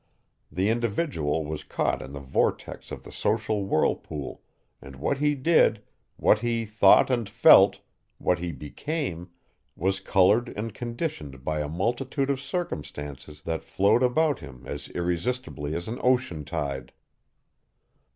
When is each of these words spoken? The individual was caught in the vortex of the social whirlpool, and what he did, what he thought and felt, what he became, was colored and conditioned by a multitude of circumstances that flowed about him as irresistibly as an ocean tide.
The 0.51 0.67
individual 0.69 1.45
was 1.45 1.63
caught 1.63 2.01
in 2.01 2.11
the 2.11 2.19
vortex 2.19 2.91
of 2.91 3.03
the 3.03 3.11
social 3.11 3.65
whirlpool, 3.65 4.41
and 4.81 4.95
what 4.95 5.19
he 5.19 5.35
did, 5.35 5.83
what 6.17 6.39
he 6.39 6.65
thought 6.65 7.11
and 7.11 7.29
felt, 7.29 7.81
what 8.17 8.39
he 8.39 8.51
became, 8.51 9.29
was 9.75 9.99
colored 9.99 10.49
and 10.49 10.73
conditioned 10.73 11.43
by 11.45 11.59
a 11.59 11.69
multitude 11.69 12.31
of 12.31 12.41
circumstances 12.41 13.43
that 13.43 13.61
flowed 13.61 14.01
about 14.01 14.39
him 14.39 14.63
as 14.65 14.89
irresistibly 14.89 15.75
as 15.75 15.87
an 15.87 15.99
ocean 16.01 16.45
tide. 16.45 16.93